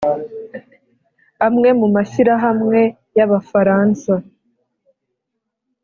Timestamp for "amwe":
1.47-1.69